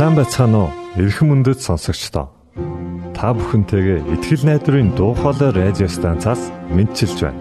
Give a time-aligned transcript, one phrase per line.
[0.00, 0.70] Сайн байцгаана уу?
[0.96, 2.32] Ирхэн мөндөд сонсогчдоо.
[3.12, 7.36] Та бүхэнтэйгээ ихтгэл найдварын дуу хоолой радио станцаас мэдчилж байна.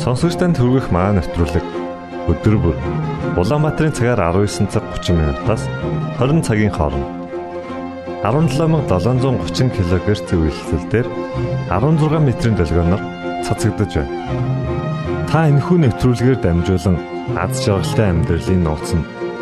[0.00, 1.66] Сонсогч танд хүргэх маань нэвтрүүлэг
[2.32, 2.76] өдөр бүр
[3.36, 5.68] Улаанбаатарын цагаар 19 цаг 30 минутаас
[6.16, 7.04] 20 цагийн хооронд
[8.24, 11.06] 17730 кГц зөвлөлтөөр
[11.68, 13.02] 16 метрийн долгионоор
[13.44, 14.16] цацагдж байна.
[15.28, 16.96] Та энэхүү нэвтрүүлгээр дамжуулан
[17.36, 19.17] аз жаргалтай амьдралын нууц нь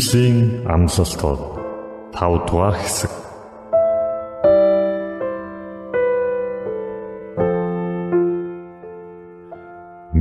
[0.00, 1.40] Библийн амлалтууд
[2.16, 3.12] 5 дугаар хэсэг.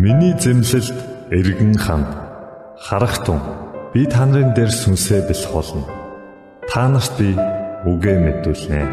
[0.04, 0.98] Миний зэмлэлд
[1.32, 2.12] эргэн ханд
[2.86, 3.40] харахтун
[3.94, 5.88] би та нарын дээр сүнсээ бэлх болно.
[6.68, 7.30] Та нарт би
[7.88, 8.84] үгээ мэдүүлнэ.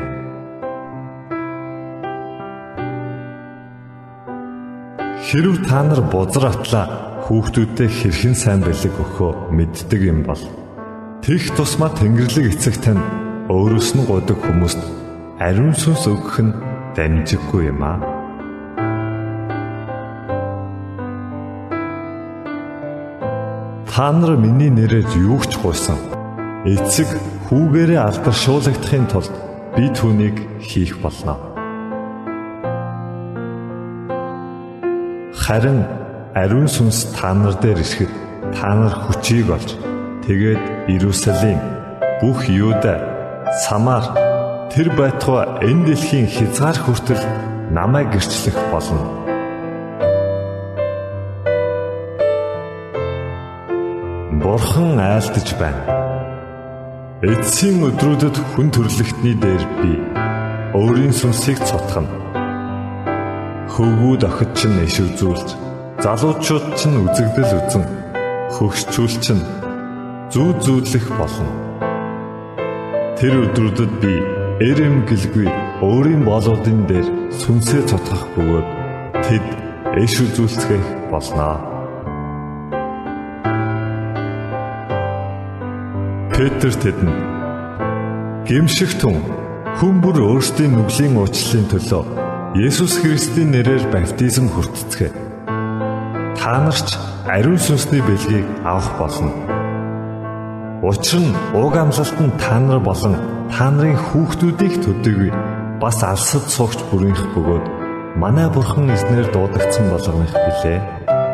[5.27, 6.87] Хэрв та нар бузар атлаа
[7.27, 10.66] хүүхдүүдэд хэрхэн сайн бэлэг өгөхөө мэддэг юм бол
[11.27, 13.03] тех тусмаа Тэнгэрлэг эцэг тань
[13.51, 14.79] өөрөөс нь годог хүмүүст
[15.43, 16.55] ариун сүнс өгөх нь
[16.95, 17.99] дамжиггүй юм аа.
[23.91, 25.99] Та нар миний нэрээр юу ч гуйсан.
[26.63, 27.11] Эцэг
[27.51, 29.35] хүүгээрээ алдаршуулгадахын тулд
[29.75, 31.35] би түүнийг хийх болно.
[35.35, 35.83] Харин
[36.39, 38.13] ариун сүнс та нар дээр ирэхэд
[38.55, 39.75] та нар хүчийг олж
[40.23, 41.59] тэгээд Иерусалим
[42.23, 42.95] бүх Юуда
[43.67, 44.07] Самар
[44.71, 47.23] тэр байтугай энэ дэлхийн хязгаар хүртэл
[47.75, 49.03] намайг гэрчлэх болно.
[54.39, 55.83] Бурхан айлтж байна.
[57.19, 59.93] Эцсийн өдрүүдэд хүн төрлөختний дээр би
[60.71, 62.15] өөрийн сүнсийг цутгана.
[63.75, 65.49] Хөвгүүд охид чинь иш үзүүлж
[65.99, 67.85] залуучууд ч үзэгдэл үзэн
[68.55, 69.66] хөгшчүүл чинь
[70.33, 71.47] зүү зүүдлэх болно.
[73.17, 74.15] Тэр өдрүүдэд би
[74.67, 75.47] эрэм гэлгүй
[75.87, 77.07] өөрийн болоодын дээр
[77.41, 78.69] сүнсээ цотгох бөгөөд
[79.23, 79.47] тэд
[80.03, 81.57] эш үзүүлцгэх болноо.
[86.35, 87.19] Петр тэдэнд
[88.51, 89.17] гимшигтэн
[89.79, 92.05] хүн бүр өөрсдийн нүглийн уучлалын төлөө
[92.57, 95.13] Есүс Христийн нэрээр баптизм хүртцгээе
[96.47, 96.95] та нарч
[97.27, 99.56] ариун сүнсний бэлгийг авах болно.
[100.87, 103.15] Учир нь уг амлалт нь та нар болон
[103.51, 105.31] та нарын хүүхдүүдийг төдийгүй
[105.83, 107.65] бас алсад суугч бүрийнх бөгөөд
[108.23, 110.79] манай бурхан эзнэр дуудагдсан болгоных билээ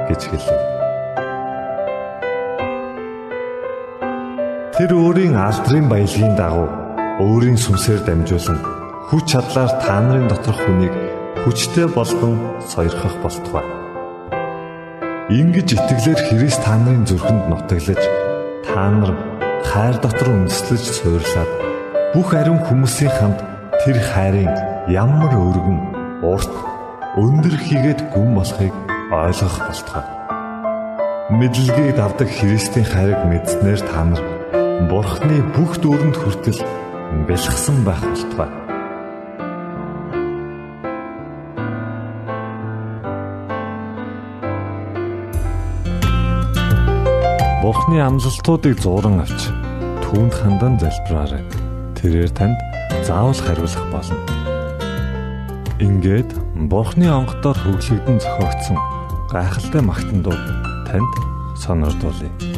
[0.08, 0.48] гэж хэлв.
[4.72, 6.68] Тэр өөрийн алдрын баялагын дагуу
[7.20, 8.56] өөрийн сүнсээр дамжуулан
[9.12, 10.96] хүч чадлаар та нарын доторх хүнийг
[11.44, 12.40] хүчтэй болгон
[12.72, 13.66] сойрхох болтугай.
[15.28, 18.00] Ингиж итгэлээр Христ та нарын зүрхэнд нутаглаж
[18.64, 19.31] та нар
[19.72, 21.50] хайр дотор үндэслэж суйрлаад
[22.12, 23.40] бүх ариун хүмүүсийн хамт
[23.80, 24.52] тэр хайрын
[24.92, 25.80] ямар өргөн
[26.20, 26.52] урт
[27.16, 28.74] өндөр хийгээд гүн болохыг
[29.08, 30.04] ойлгох болтугай.
[31.32, 34.20] Мэдлэгийг давдаг Христийн хайрыг мэдснээр та нар
[34.92, 36.60] Бурхны бүх дүүрэнд хүртэл
[37.24, 38.52] бэлгсэн байх болтугай.
[47.64, 49.61] Бурхны амлалтуудыг зуран авч
[50.12, 51.40] түүнд хандан залбираарай.
[51.96, 52.60] Тэрээр танд
[53.00, 54.20] заавал хариулах болно.
[55.80, 56.36] Ингээд
[56.68, 58.76] Бурхны онгодоор хөглөгдөн зохиогдсон
[59.32, 60.44] гайхалтай магтандууд
[60.84, 61.12] танд
[61.56, 62.51] сонирдуулъя.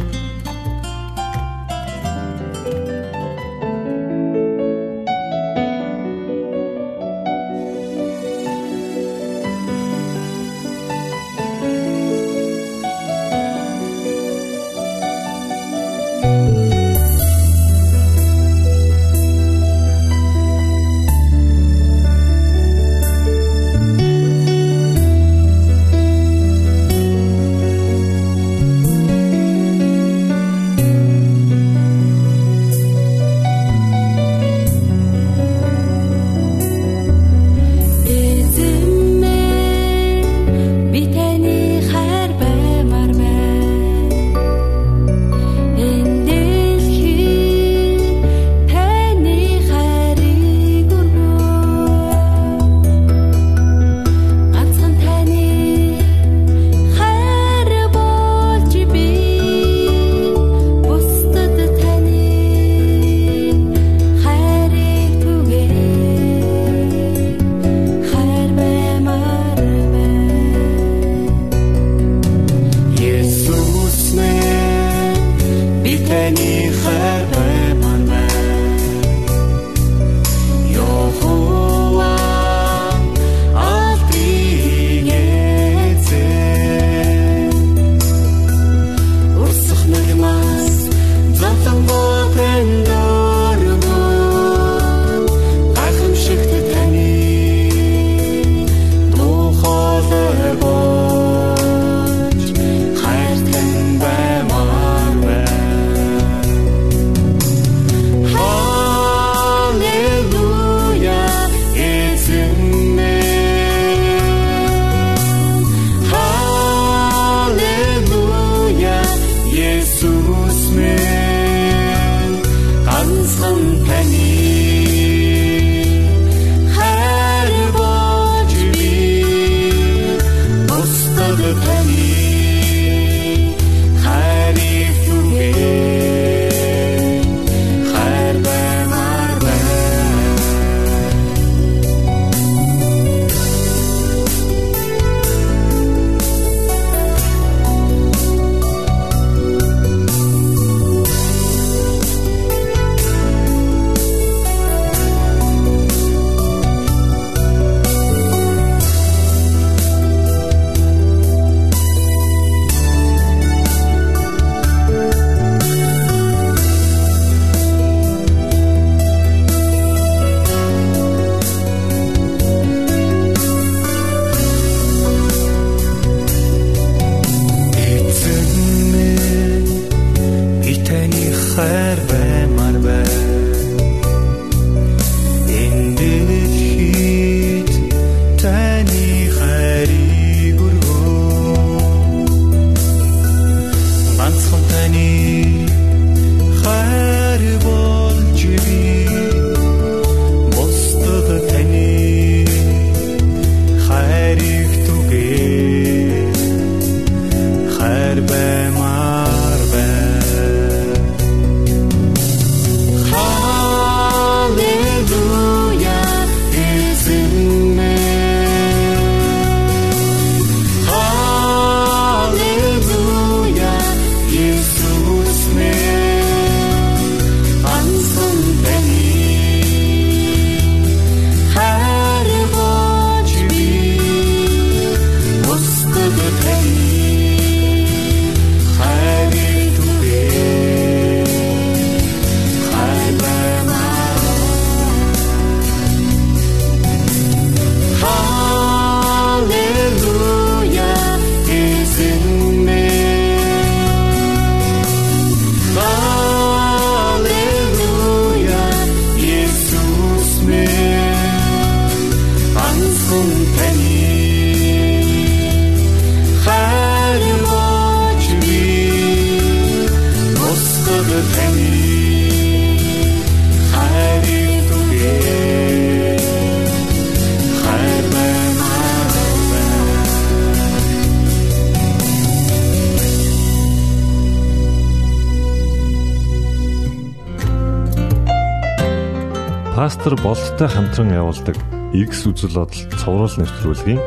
[289.85, 291.61] Пастор болттой хамтран явуулдаг
[291.93, 294.01] X үзэл бодол цовруул нэвтрүүлгийн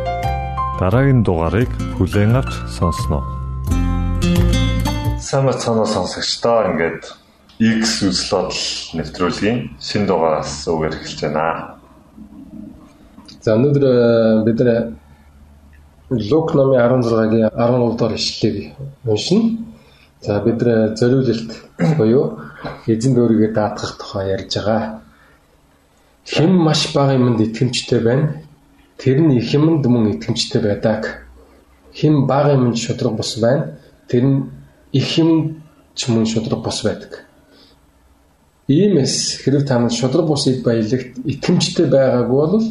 [0.81, 1.69] дараагийн дугаарыг
[2.01, 3.21] хүлээн авч сонсноо.
[5.21, 7.13] Сайн цаанаа сонсогчдоо ингээд
[7.61, 8.63] X үзэл бодол
[8.97, 11.77] нэвтрүүлгийн шин дугаараас үгээр эхэлж байна.
[13.45, 14.97] За өнөөдөр э, бид нэр
[16.09, 18.73] Лук номын 16-гийн 13 дугаар ишлэлийг
[19.05, 19.61] уншина.
[20.25, 21.51] За бид нэр зориулалт
[22.01, 22.41] буюу
[22.89, 25.05] эзэн өөрийгөө даатгах тухай ярьж байгаа.
[26.27, 28.43] Хэн маш бага юмд итгэмжтэй байна.
[28.97, 31.23] Тэр нь их юмд мөн итгэмжтэй байдаг.
[31.95, 33.79] Хэн бага юмд шудраг бус байна.
[34.09, 34.39] Тэр нь
[34.91, 35.63] их юмд
[35.95, 37.23] ч мөн шудраг бус байдаг.
[38.67, 42.65] Иймээс хэрэг та нар шудраг бус эд баялагт итгэмжтэй байгаагүй бол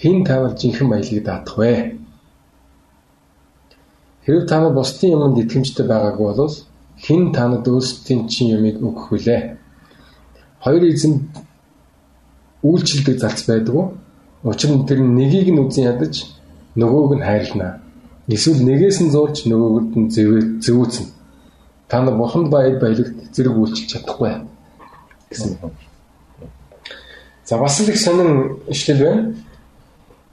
[0.00, 2.00] хэн тавал жинхэнэ баялагийг даадах вэ?
[4.24, 6.54] Хэрэг та нар бусдын юмд итгэмжтэй байгаагүй бол
[7.04, 9.42] хэн танад өөрсдийн чинь юмыг өгөх вүлээ?
[10.64, 11.28] Хоёр эзэн
[12.66, 13.94] үйлчлдэг залц байдаг.
[14.42, 16.26] Учир нь тэр нэгийг нь үзэн ядаж
[16.74, 17.80] нөгөөг нь хайрлана.
[18.28, 20.10] Эсвэл нэгээс нь зурж нөгөөд нь
[20.64, 21.06] зөвөөцөн.
[21.88, 24.42] Та нар бурханд баяд баялагт зэрэг үйлчилж чадахгүй
[25.30, 25.56] гэсэн.
[27.46, 29.34] За бас л их сонин ишлэл байна.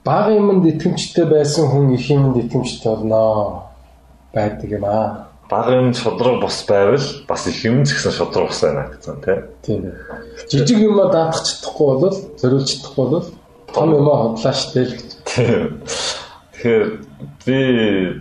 [0.03, 3.69] Бага юмд итгэмжтэй байсан хүн их юмд итгэмжтэй болно
[4.33, 8.61] байдаг юм аа бага юм шудраг бос байвал бас их юм ч гэсэн шудраг бос
[8.65, 9.21] байна гэсэн
[9.61, 9.93] тийм.
[10.49, 13.27] Жижиг юм даатах чадахгүй бол зориулж чадахгүй бол
[13.69, 14.97] том юм хотлаа штэ л.
[15.29, 16.83] Тэгэхээр
[17.45, 17.57] би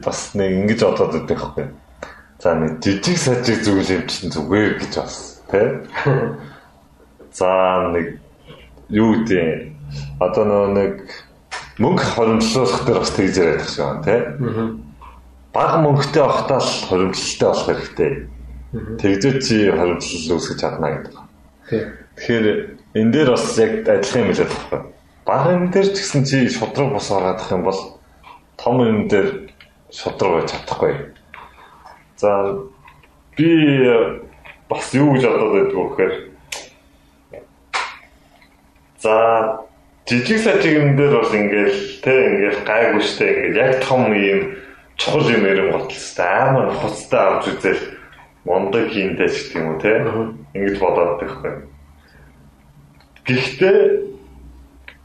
[0.04, 1.66] бас нэг ингэж бодоод байдаг байхгүй.
[2.44, 5.68] За нэг жижиг сажиг зүйл юм чинь зүгээр гэж бас тий.
[7.32, 7.48] За
[7.96, 8.20] нэг
[8.92, 9.72] юу гэдэг
[10.20, 11.08] одоо нэг
[11.80, 14.20] мөнгө хоримтлуулах дээр бас тэгж яриад байгаа шүү тий.
[14.20, 14.81] Аа
[15.52, 18.12] бага мөнгөтэй авахтаа л хоримтлалтай болох хэрэгтэй.
[18.72, 21.14] Тэгжээ чи хоримтлал үүсгэж чадна гэдэг.
[22.16, 22.46] Тэгэхээр
[22.96, 24.86] энэ дээр бас яг адилхан юм хэлээд байна.
[25.28, 27.80] Бага юм дээр ч гэсэн чи шудраг бос ороод юм бол
[28.56, 29.52] том юм дээр
[29.92, 30.94] шудраг байж чадахгүй.
[32.16, 32.30] За
[33.36, 33.48] би
[34.72, 36.14] бас юу гэж бодоод байдаг вэ гэхээр
[39.04, 39.14] за
[40.08, 44.61] жижиг сажиг юм дээр бол ингээл тэ ингээл гайгүй штэ ингээл яг том юм
[45.02, 47.82] чухал юм ярим готлстай амар хуцтай авч үзэл
[48.46, 49.98] мондог хийндэ ч гэх юм уу те
[50.54, 51.54] ингэж бодоод байхгүй.
[53.26, 53.78] Гэхдээ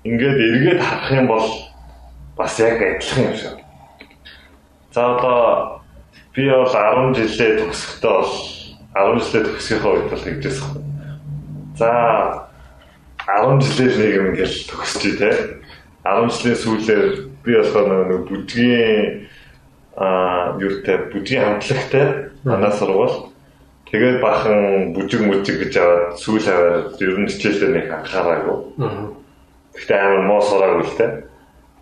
[0.06, 1.50] ингээд эргээд харах юм бол
[2.38, 3.58] бас яг адилхан юм шиг.
[4.94, 5.82] За одоо
[6.34, 8.34] би бол 10 жилээ төгсөхдөө бол
[8.94, 10.70] 10 жилээ төгсөхийнхөө үед бол тэгжсэн.
[11.74, 11.89] За
[13.25, 15.32] 10 жилээр нэг юм ингээл төгсчий те.
[16.06, 17.06] 10 жилийн сүүлээр
[17.42, 19.25] би болохоор нэг бүдгийн
[19.98, 23.34] аа юутай бүжгийн хамтлагтай манай сургууль
[23.89, 28.58] тэгээд бахан бүжиг мүжиг гэж аваад сүүл аваад ер нь хичээлээ нэг анхаараагүй.
[29.74, 31.08] Гэхдээ амар моо сураагүй л те.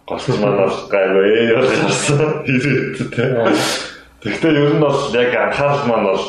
[0.07, 2.45] Голч манаас гайгүй ээ ярьсан.
[4.23, 6.23] Тэгэхдээ ер нь бол яг анхаарал маань бол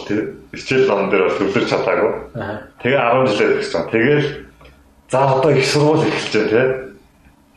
[0.59, 2.13] хичээл ном дээр бол төвлөрч чадаагүй.
[2.83, 3.85] Тэгээ 10 жилээр гэсэн.
[3.95, 4.27] Тэгээл
[5.07, 6.63] за одоо их сургууль эхэлж байна те.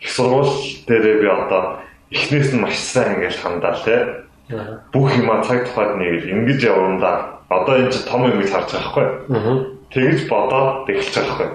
[0.06, 0.54] Их сургууль
[0.86, 4.25] дээрээ би одоо эхнээс нь маш сайн ингэж хандаа те.
[4.94, 8.89] Бүх юма цаг тухайд нэг ингэж явандаа одоо энэ ч том юм гэж харж байгаа
[8.89, 9.08] хгүй.
[9.94, 11.50] Тэгэж бодоод эхэлж байгаа хгүй.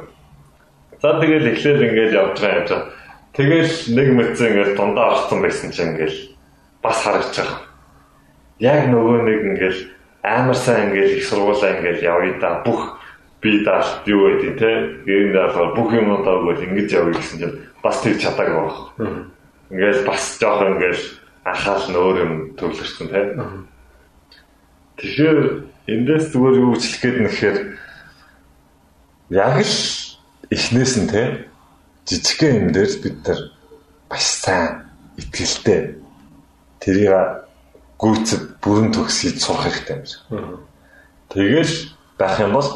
[1.03, 2.87] За тэгэл эхлээл ингэж явж байгаа юм чинь.
[3.35, 6.15] Тэгэл нэг мэдсэн ингэж дундаа орсон байсан чинь ингэж
[6.83, 7.61] бас харагч байгаа.
[8.63, 9.77] Яг нөгөө нэг ингэж
[10.23, 12.99] амар сайн ингэж их сургуулаа ингэж явъя да бүх
[13.43, 14.71] би даалт юу гэдэг те
[15.05, 19.34] гэрэн даалга бүх юм бол ингэж явъя гэсэн чинь бас тэг чадаагүй байна.
[19.71, 21.05] Ингээл бас жоох ингээл
[21.45, 23.69] анхаал нь өөр юм төвлөрсөн тийм.
[24.99, 25.39] Тэгэхээр
[25.89, 27.59] эндээс зүгээр юу хэлэх гээд нэхээр
[29.31, 29.77] яг л
[30.53, 31.33] эхнээс нь тийм
[32.09, 33.41] жижигхэн юм дээр бид нар
[34.09, 34.85] маш сайн
[35.21, 36.01] итгэлтэй
[36.81, 37.13] тэрийг
[38.01, 40.23] гүйцэд бүрэн төгсөж сурах хэрэгтэй юм шиг.
[41.33, 41.75] Тэгэл
[42.21, 42.69] байх юм бол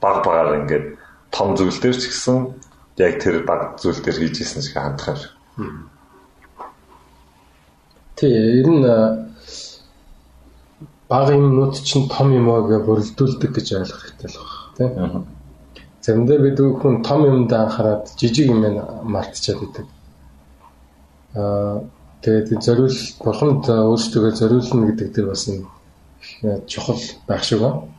[0.00, 0.86] баг багаар ингээд
[1.32, 2.52] том зүйл дээр ч гэсэн
[3.00, 5.32] яг тэр баг зүйл дээр хийж исэн шиг хандах юм шиг.
[8.24, 8.84] Тий, ер нь
[11.08, 14.38] бага юмнууд чинь том юм аа гэж бүрэлдүүлдэг гэж ойлгох хэрэгтэй л
[14.78, 15.20] байна.
[15.76, 15.84] Тий.
[16.00, 18.64] Заримдаа бид хүн том юмд анхаарад жижиг юм
[19.04, 19.86] мартчихад байдаг.
[21.36, 21.84] Аа
[22.24, 25.68] тэгээд зориул бурханд өөрсдөө зориулна гэдэг дээр бас нэг
[26.64, 27.92] чухал байх шиг байна.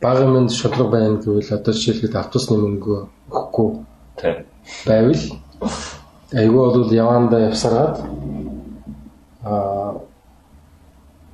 [0.00, 2.94] Бага юмд шудраг байна гэвэл одоо жишээлбэл автобусны мөнгө
[3.34, 3.68] өгөхгүй
[4.86, 5.24] байвал
[6.32, 7.96] айгүй бол явандаа явсараад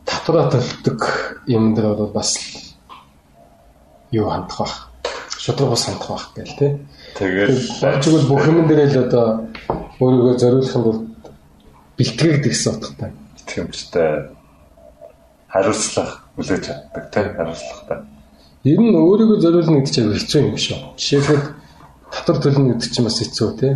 [0.05, 1.01] татвараа төлдөг
[1.49, 2.37] юм дээр бол бас
[4.13, 4.75] юу хандах бах
[5.39, 6.73] шудраг бас хандах байх гээл тий.
[7.17, 9.27] Тэгэл болж игэл бүх юм дээр л одоо
[10.01, 11.03] өөрийгөө зориулахын тулд
[11.99, 13.11] бэлтгэгд гэсэн утгатай.
[13.43, 14.11] итгэмжтэй
[15.49, 17.99] хариуцлах хүлээж чаддаг тий хариуцлагатай.
[18.65, 20.79] Ер нь өөрийгөө зориулна гэдэг чинь хэцүү юм шүү.
[20.97, 21.45] Жишээлбэл
[22.13, 23.73] татвар төлнө гэдэг чинь бас хэцүү тий.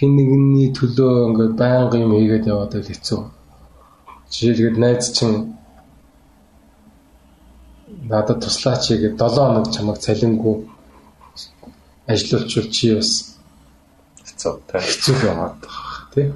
[0.00, 3.20] Хин нэгний төлөө ингээд байнга юм хийгээд яваад л хэцүү.
[4.32, 5.60] Жишээлбэл найз чинь
[8.08, 10.56] надад туслаач гэдэг 7 хоног чамайг цалингүй
[12.08, 13.36] ажиллуулчвал чи бас
[14.24, 14.80] хэцүү тий.
[14.88, 16.32] хэцүү яваад байгаа тий.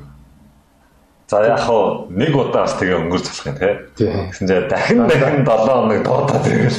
[1.32, 3.56] За яг хоо нэг удаа бас тэгээ өнгөрч болох юм
[3.96, 4.12] тий.
[4.28, 6.78] Гэсэн чинь дахин дахин 7 хоног дуудаа тэгэл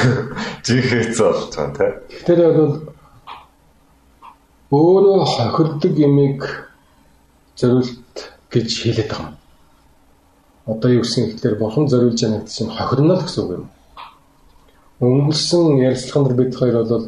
[0.64, 1.92] жихэц болж байгаа тий.
[2.24, 2.93] Тэр бол
[4.72, 6.40] өөрөө хохирдог ямиг
[7.56, 8.16] зориулт
[8.50, 9.36] гэж хэлээд байгаа юм.
[10.66, 13.66] Одоо юу гэсэн ихлээр бурхан зориулж байгаа гэдэг чинь хохирно л гэсэн үг юм.
[15.04, 17.04] Өнгөрсөн ярилцлаган дээр бид хоёр бол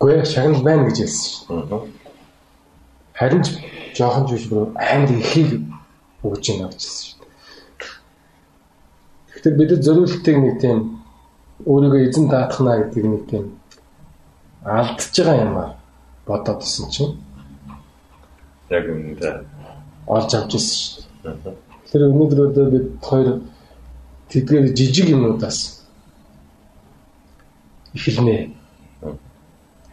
[0.00, 1.70] үгүй шагнал байна гэж хэлсэн шүү.
[1.70, 1.86] Аа.
[3.14, 3.48] Харин ч
[3.94, 5.62] жоохон ч биш бүр амар ихийг
[6.26, 7.18] өгж байна гэж хэлсэн шүү.
[9.30, 10.78] Тэгэхээр бид зориултыг нэг тийм
[11.62, 13.44] өөрийгөө эзэн даатгана гэдэг нэг тийм
[14.66, 15.81] алдчихж байгаа юм аа
[16.26, 17.16] бодоод исэн чинь
[18.70, 19.44] Яг үнэндээ.
[20.06, 21.04] олж авч ирсэн шүү.
[21.28, 21.54] Аа.
[21.92, 23.40] Тэр өнөөдөр одоо бид хоёр
[24.32, 25.84] тэдгээр жижиг юмудаас
[27.94, 28.54] эхэлнэ.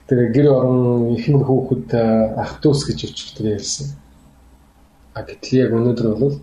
[0.08, 1.94] Тэр гэр орон ихэнх хүүхэд
[2.40, 3.94] ах дүүс гэж өчтөр ярьсан.
[5.14, 6.40] А гэтэл яг өнөөдөр бол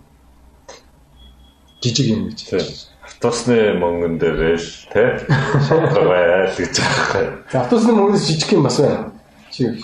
[1.81, 2.39] жижиг юм гэж.
[2.53, 2.61] Тий.
[3.01, 5.09] Автобусны мөнгөн дээр л тий.
[6.05, 7.41] Байл гэж байгаа.
[7.51, 9.16] За автобусны мөнгөс жижиг юм бас байна.
[9.51, 9.81] Чи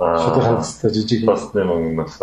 [0.00, 0.40] Аа.
[0.40, 1.30] хандстай жижиг юм.
[1.30, 2.16] Автобусны мөнгөнөөс.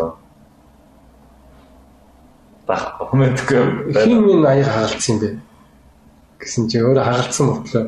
[2.68, 5.30] Бах комментгүй Хин минь аяг хагалцсан юм бэ?
[6.42, 7.86] Гэсэн чи өөрөө хагалцсан бодлоо.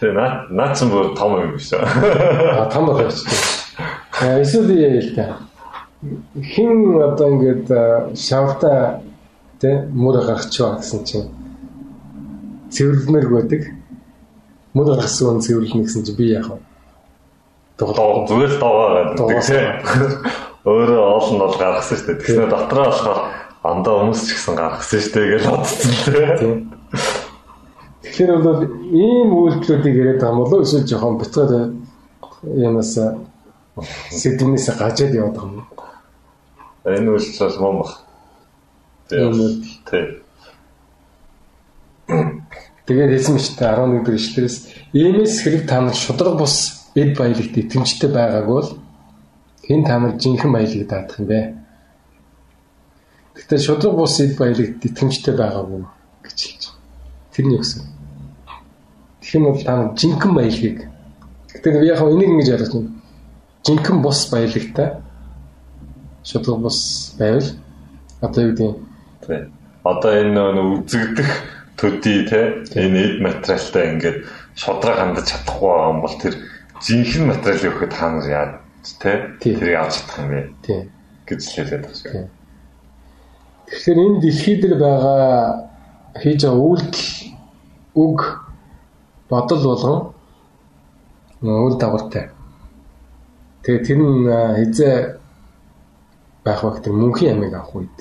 [0.00, 1.84] Тэ наа наач бүр том юм биш үү?
[1.84, 3.20] А том болооч.
[4.24, 5.24] Э эсвэл яа л та.
[6.40, 7.68] Хин одоо ингээд
[8.16, 9.04] шавта
[9.60, 11.28] тэ мөр гаргачихваа гэсэн чинь
[12.72, 13.62] цэвэрлэмээр байдаг.
[14.74, 16.58] Мөр гаргасан хүн цэвэрлэнэ гэсэн чинь би яах вэ?
[17.78, 19.62] Доо зүгээр л доогаа гэдэг тий.
[20.66, 22.18] Өөрөө олон бол гаргасан шүү дээ.
[22.22, 23.20] Тэгснэ дотроо болохоор
[23.62, 25.90] андаа хүмүүс ч гэсэн гаргасан шүү дээ гэж бодсон.
[26.38, 26.54] Тийм.
[28.02, 31.52] Тэгэхээр бол ийм үйлдэлүүдийг яриад байгаа юм болоо эсвэл жоохон битгаар
[32.42, 32.92] юмас
[34.10, 35.66] сэдвнээс гажаад яваад байгаа юм.
[36.84, 37.90] Энэ үйлс бол мөн баг.
[39.10, 39.56] Энэ үйл.
[39.88, 40.04] Тий.
[42.84, 44.56] Тэгээд хэлсэн мэт 11 дэх ишлээс
[44.92, 48.68] иймээс хэрэг та нар шудраг бус эд баялагт итгэмжтэй байгааг бол
[49.64, 51.40] хэн та нар жинхэнэ баялаг даадах юм бэ?
[53.40, 55.80] Гэхдээ шудраг бус эд баялагт итгэмжтэй байгаагүй
[56.28, 57.32] гэж хэлж байгаа.
[57.32, 57.82] Тэрний өгсөн.
[59.20, 60.78] Тэгэх юм бол та нар жинхэнэ баялагийг
[61.54, 62.92] Гэхдээ би яг энийг ингэж ойлгож байна.
[63.64, 64.88] Жинхэнэ бус баялагтай
[66.20, 66.78] шудраг бус
[67.16, 67.48] байвал
[68.20, 68.76] одоо юу гэдэг
[69.24, 69.40] Тий.
[69.84, 71.30] Одоо энэ нөө үзэгдэх
[71.84, 74.18] төдий те энэ эд материалтай ингээд
[74.56, 76.34] шодроо хандаж чадахгүй байгаа юм бол тэр
[76.80, 78.46] жинхэнэ материалыг өгөхөд хаана яа
[79.00, 79.52] те Тий.
[79.52, 80.40] тэрийг авч чадах юм бэ
[81.28, 82.28] гэж хэлээд байгаа шүү.
[83.68, 85.28] Тэгэхээр энэ дэлхий дээр байгаа
[86.16, 87.08] хийж байгаа үйлдэл
[88.00, 88.18] үг
[89.28, 89.98] бодол болгон
[91.44, 92.32] үйл дагавартай.
[93.64, 94.24] Тэгээ тэр нь
[94.56, 94.96] хизээ
[96.44, 97.96] байх тэр мөнхийн амийг авах үед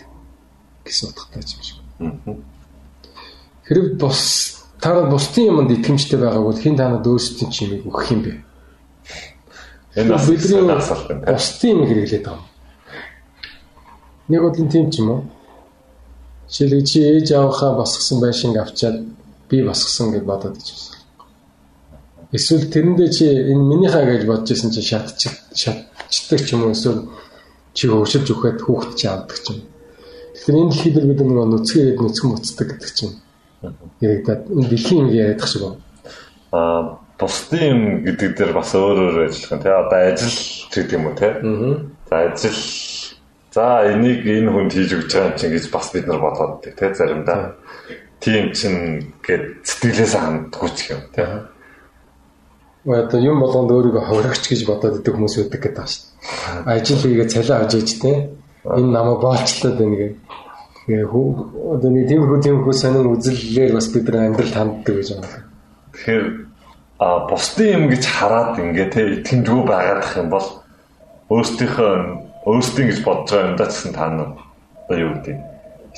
[0.88, 1.80] гэсэн утгатай юм шиг.
[2.00, 2.53] Аа.
[3.64, 8.22] Хэрэг бус та нар бусдын юмд итгэмжтэй байгааг бол хин танад өөрсдийн чимийг өгөх юм
[8.24, 8.32] бэ?
[9.96, 12.52] Энэ бас бидний бусдын юм хэрэглээд байгаа юм.
[14.28, 15.22] Нэг бодлын тийм ч юм уу?
[16.52, 18.98] Жишээлбэл чи ээж авахаа босгосон байшинг авчаад
[19.50, 21.00] би босгосон гэж бодоод ич байна.
[22.36, 27.08] Эсвэл тэрэндээ чи энэ минийхаа гэж бодож исэн чи шатч шатчдаг ч юм уу эсвэл
[27.74, 29.60] чи хөвшилж өгөхөд хүүхэд чи авдаг ч юм.
[30.36, 33.14] Тэгэхээр энэ дэлхийд бид нөгөө нүцгээд нүцгэн буцдаг гэдэг чинь
[34.02, 35.80] яригадад энэ дэлхийн юм яриад тах шиг байна.
[36.52, 36.82] Аа
[37.20, 39.70] бусдын юм гэдэг дээр бас өөр өөр ажиллах те.
[39.70, 40.38] Одоо ажил
[40.74, 41.30] гэдэг юм уу те.
[41.40, 41.76] Аа.
[42.10, 42.60] За ажил
[43.54, 46.94] за энийг энэ хүнд хийж өгч байгаа юм чинь гэж бас бид нар бодоод те
[46.94, 47.56] заримдаа.
[48.20, 51.24] Тийм чинь гээд сэтгэлээс ханддаггүй ч юм те.
[52.84, 56.74] Одоо юм болгонд өөрийгөө ховрогч гэж бодоод идэг хүмүүс байдаг гэдэг байна шүү дээ.
[56.74, 58.14] Ажил хийгээ цалин авч ээж те.
[58.68, 60.14] Энэ намайг боолчлоод байна гэх.
[60.84, 61.26] Тэгээ хүү
[61.80, 65.48] одоо нэг тийм хүү тийм хүү сонин үзэллээр бас бид нар амьдрал ханддаг гэж байна.
[65.96, 66.26] Тэгэхээр
[67.00, 70.48] а бусдын юм гэж хараад ингээ те итгэмжгүй байгаадах юм бол
[71.32, 71.92] өөрсдийнхөө
[72.44, 74.32] өөрсдийн гэж бодож байгаа юмдаа ч гэсэн та нар
[74.84, 75.38] одоо юу гэдэг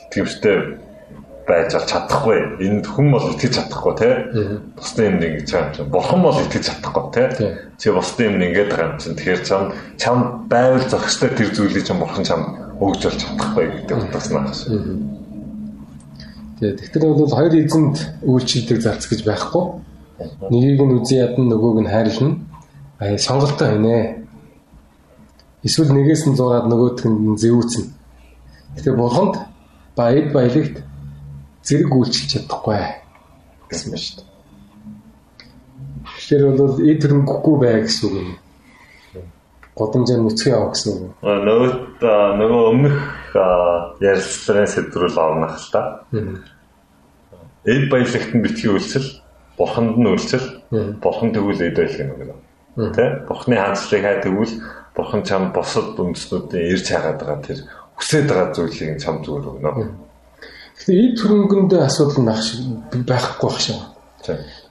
[0.05, 0.57] итгэвчтэй
[1.47, 2.37] байж бол чадахгүй.
[2.61, 4.13] Энд хүн бол итгэж чадахгүй тий.
[4.77, 5.91] Бусдын юм ингэж байгаа юм чинь.
[5.93, 7.49] Бурхан бол итгэж чадахгүй тий.
[7.77, 9.15] Чи бусдын юм ингэж байгаа юм чинь.
[9.17, 9.63] Тэгэхээр чам
[9.97, 10.17] чам
[10.49, 12.41] байвал зохистой тэр зүйлийг чам бурхан чам
[12.79, 14.51] өгж бол чадахгүй гэдэг утгаснаа.
[16.59, 19.63] Тэгээ тэгэхээр бол хоёр эзэнд үйлчлдэг зарц гэж байхгүй.
[20.51, 22.39] Нэгийг нь үзэн ядна нөгөөг нь хайрлна.
[22.99, 24.27] Аа сонголтоо хийнэ.
[25.63, 27.83] Эсвэл нэгээс нь зураад нөгөөдх нь зэвүүцэн.
[28.75, 29.35] Тэгэхээр бурханд
[29.95, 30.83] баяд баялагт
[31.63, 32.79] зэрэг үйлчилж чадахгүй
[33.71, 34.27] гэсэн байна шүү дээ.
[36.15, 38.29] Тэгэхээр бол эд хөрөнгөгүй бай гэсэн үг юм.
[39.75, 41.11] Годамжаар нүцгэн яваа гэсэн үг.
[41.19, 41.69] Нөгөө
[42.39, 42.97] нөгөө өмнөх
[43.99, 45.81] ярилцлагын сэдврүүл орнох л та.
[47.67, 49.19] Эд баялагт нь битгий үйлчил,
[49.59, 50.63] бурханд нь үйлчил,
[51.03, 52.35] бурхан тэгвэл эд байлах юм байна.
[52.95, 53.27] Тэ?
[53.27, 54.53] Бурханы хаанчлалыг хай тэгвэл
[54.95, 57.59] бурхан чам босод үндэснүүдийн ирж хагаад байгаа тэр
[57.99, 59.91] хүсэж байгаа зүйлийг чам зүгээр өгнө.
[60.75, 62.59] Тэгэхээр эд хөрөнгөнд асуудал байх шиг
[63.07, 63.79] байхгүй байх шиг.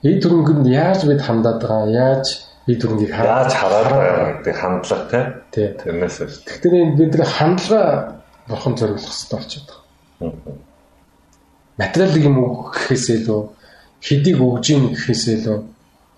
[0.01, 2.25] Эд хөрөнгөнд яаж бид хандаад байгаа, яаж
[2.67, 5.21] эд хөрөнгийг яаж хараад байгаа гэдэг хандлага
[5.53, 5.67] тий.
[5.77, 6.41] Тэрнээс биш.
[6.49, 7.91] Тэгэхээр бид нар хандлага
[8.49, 9.69] бурхан зориулах хэрэгтэй болчиход
[10.19, 10.57] байгаа.
[11.77, 12.37] Материалын юм
[12.73, 13.41] гэхээсээ лөө
[14.01, 15.57] хэдийг өгж ийн гэхээсээ лөө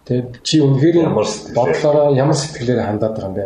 [0.08, 1.12] тий чи үнэхээр
[1.52, 3.46] бодлороо ямар сэтгэлээр хандаад байгаа юм бэ?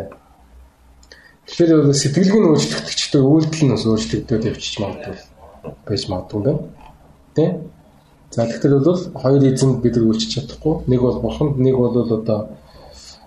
[1.50, 5.32] Тэгэхээр сэтгэлгийн өөрчлөгдөгчтэй үйлдэл нь бас өөрчлөгдөд явчих магадгүй
[5.86, 6.60] байж магадгүй юм байна.
[7.34, 7.44] Тэ?
[8.30, 10.74] За тэгэхээр бол хоёр эзэнд бид нар үйлчилж чадахгүй.
[10.88, 12.48] Нэг бол бурханд, нэг бол одоо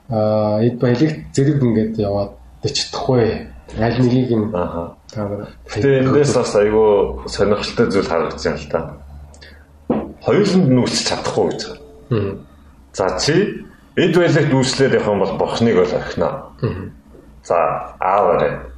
[0.09, 3.49] аа эд баялагт зэрэг ингээд яваад чадахгүй.
[3.79, 4.95] Аль нэгийг нь аа.
[5.09, 8.79] Тэгээ эндээс бас айгүй сонирхолтой зүйл харагдсан л та.
[10.21, 11.61] Хоёуланд үйлчилж чадахгүй гэж.
[12.93, 13.65] За чи
[13.95, 16.29] эд баялагт үйлчлээд явах юм бол бурхныг бол орхино.
[17.43, 17.57] За
[17.99, 18.69] аавараа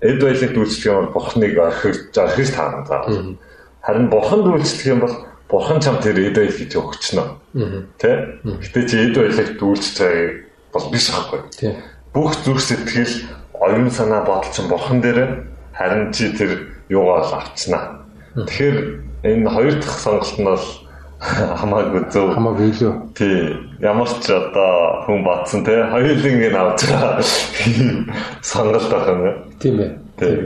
[0.00, 3.06] эд баялагт үйлчлэх юм бол бурхныг орхиж орхиж таарна за.
[3.82, 5.14] Харин бурханд үйлчлэх юм бол
[5.48, 7.24] бурхан чам тэр эд баял гэж өгчнө.
[7.98, 8.40] Тэ?
[8.42, 11.40] Гэтэ чи эд баялагт үйлчлэх байгааг бол биш байхгүй.
[12.12, 13.14] Бүх зүрх сэтгэл,
[13.54, 18.04] оюун санаа бодол чинь бурхан дээр харин чи тэр юугаар авчнаа.
[18.34, 18.76] Тэгэхээр
[19.24, 20.66] энэ хоёр дахь сонголт нь бол
[21.60, 22.34] хамаагүй зөв.
[22.36, 22.92] Хамаагүй илүү.
[23.16, 23.56] Тий.
[23.80, 27.22] Ямар ч одоо хүн батсан те хоёулын ингэ авч байгаа
[28.44, 29.20] сонголт байх юм.
[29.60, 29.90] Тийм ээ.
[30.20, 30.36] Тий.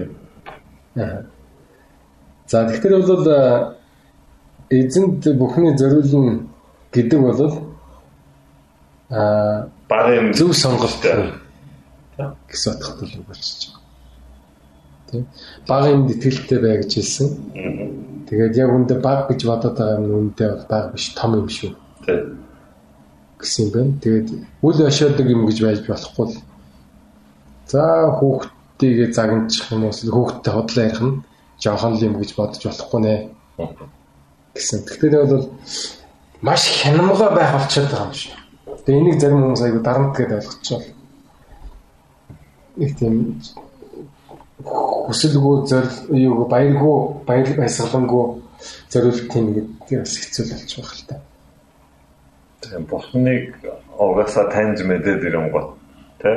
[2.46, 3.26] За тэгэхээр бол
[4.70, 6.46] эзэнт бүхний зориулна
[6.92, 7.40] гэдэг бол
[9.10, 11.02] аа багын зөв сонголт
[12.48, 13.82] гэсэн утгатай л болчихж байгаа.
[15.10, 15.26] Тийм.
[15.66, 17.28] Багын итгэлтэй бай гэж хэлсэн.
[17.56, 21.50] Аа Тэгээд яг үндэ баг гэж бодоод байгаа юм үндэ бол баг биш том юм
[21.50, 21.74] шүү.
[22.06, 22.38] Тийм.
[23.42, 23.92] гэсэн юм байна.
[23.98, 24.28] Тэгээд
[24.62, 26.38] үл ошоодаг юм гэж байж болохгүй л.
[27.66, 27.82] За
[28.22, 31.18] хүүхдтэйгээ загначих юм уу хүүхдтэй хотлоо ярих нь
[31.58, 33.14] жоохон л юм гэж бодож болохгүй нэ.
[34.54, 34.84] Гэсэн.
[34.86, 35.50] Тэгэхээр бол
[36.42, 38.32] маш хянамга байх болчиход байгаа юм шиг.
[38.84, 40.88] Тэгээ энийг зарим хүмүүс аягүй дарамт гэдээ ойлгочихвол.
[42.76, 43.14] Нэг тийм
[44.64, 48.24] хүсэлгүй зорил юу баяргүй баяр баясгалангүй
[48.92, 51.16] зориулт тийм гэдэг бас хэцүү болж байгаа л та.
[52.60, 53.44] Тэгээ бурхныг
[53.96, 55.68] угаасаа таньж мэдээд ирэнгот
[56.20, 56.36] тий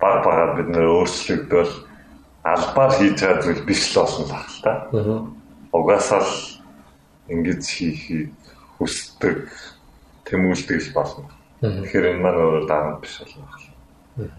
[0.00, 1.72] баг багаар бид нөр өөрчлөгдөл
[2.42, 4.72] албаар хийж байгаа зүйл биш л болсон баг л та.
[5.72, 6.55] Угаасаа л
[7.28, 8.30] ингэж хийхийг
[8.78, 9.50] хүсдэг
[10.24, 11.26] тэмүүлдэг л болно.
[11.60, 14.30] Тэгэхээр энэ маань өөрөө дарамт биш болно.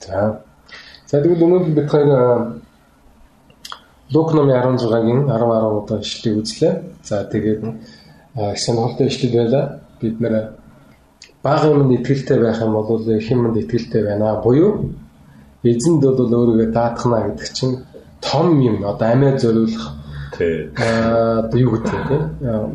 [0.00, 0.42] За
[1.06, 2.10] За тэгвэл өнөөдөр бид хоёр
[4.10, 6.74] Лук номын 16-гийн 10 10 удаа ишлэгийг үзлээ.
[7.02, 7.62] За тэгээд
[8.58, 9.64] сонирхолтой ишлэл байлаа.
[10.00, 10.34] Бид нэр
[11.42, 14.42] бага юмд итгэлтэй байх юм бол их юмд итгэлтэй байна.
[14.42, 14.94] Буюу
[15.62, 17.74] эзэнд бол өөрийгөө даатгана гэдэг чинь
[18.20, 19.94] том юм одоо амиа зориулах
[20.40, 22.22] аа юу гэдэг тийм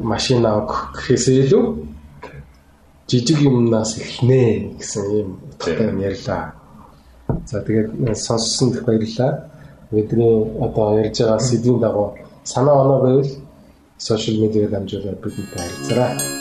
[0.01, 1.65] машин авах гэхээсээ илүү
[3.07, 4.41] жижиг юмнаас эхнэ
[4.79, 6.53] гэсэн юм утгатай ярьлаа.
[7.45, 9.51] За тэгээд сонссон дэх баярлалаа.
[9.91, 13.31] Бидний одоо ярьж байгаа сэдвийн дагуу санаа оноо байвал
[13.97, 16.40] сошиал медиагаар дамжуулаад бидэнтэй харилцаарай.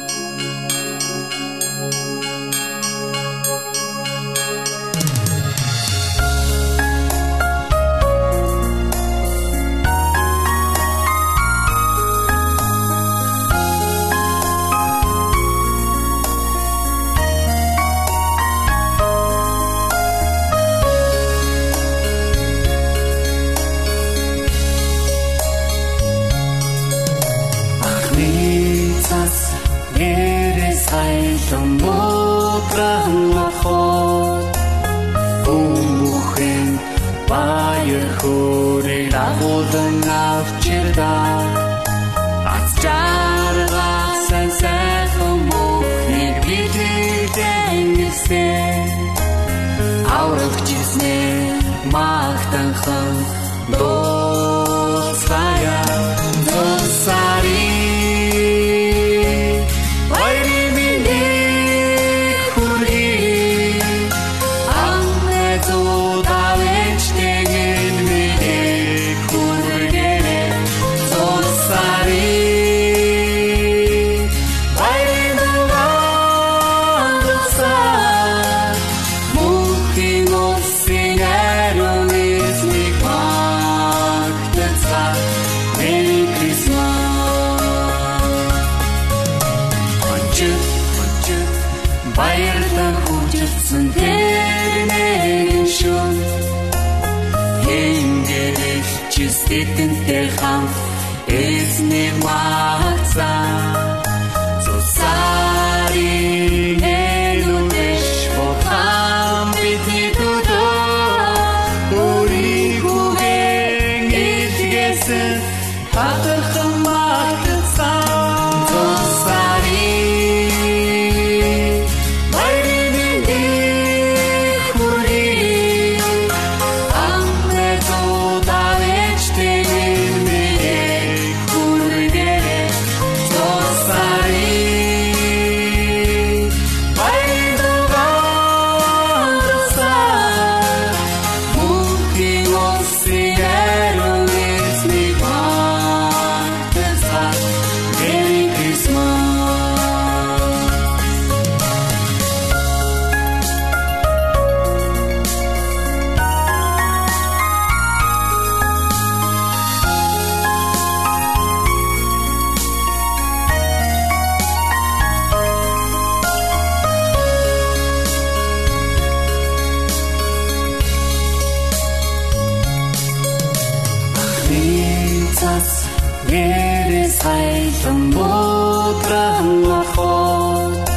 [175.40, 175.86] Jesus
[176.28, 179.48] jedes Heil und Mutram
[179.80, 180.88] achot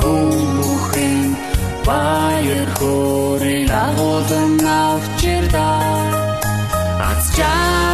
[0.00, 1.36] Хумухин
[1.86, 5.80] баяр хөөрэй лагодон авчирдаа
[7.08, 7.93] Аз жаа